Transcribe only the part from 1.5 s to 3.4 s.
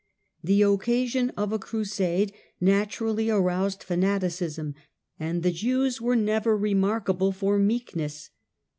a Crusade naturally